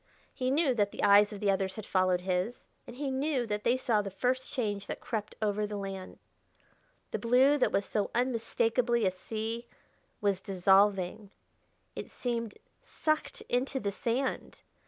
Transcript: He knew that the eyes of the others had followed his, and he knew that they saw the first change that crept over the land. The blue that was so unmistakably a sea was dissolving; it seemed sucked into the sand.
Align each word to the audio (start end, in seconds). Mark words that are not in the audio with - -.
He 0.33 0.49
knew 0.49 0.73
that 0.73 0.89
the 0.89 1.03
eyes 1.03 1.31
of 1.31 1.39
the 1.41 1.51
others 1.51 1.75
had 1.75 1.85
followed 1.85 2.21
his, 2.21 2.63
and 2.87 2.95
he 2.95 3.11
knew 3.11 3.45
that 3.45 3.63
they 3.63 3.77
saw 3.77 4.01
the 4.01 4.09
first 4.09 4.49
change 4.51 4.87
that 4.87 4.99
crept 4.99 5.35
over 5.43 5.67
the 5.67 5.77
land. 5.77 6.17
The 7.11 7.19
blue 7.19 7.55
that 7.59 7.71
was 7.71 7.85
so 7.85 8.09
unmistakably 8.15 9.05
a 9.05 9.11
sea 9.11 9.67
was 10.19 10.41
dissolving; 10.41 11.29
it 11.95 12.09
seemed 12.09 12.57
sucked 12.83 13.41
into 13.41 13.79
the 13.79 13.91
sand. 13.91 14.61